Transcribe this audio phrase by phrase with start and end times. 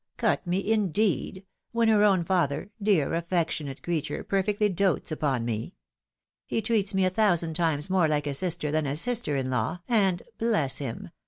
[0.17, 1.45] Cut me, indeed!
[1.73, 5.75] when her own father, dear affectionate creature, perfectly dotes upon me!
[6.47, 9.81] He treats me a thousand times more Hke a sister than a sister in law,
[9.87, 11.11] and— bless him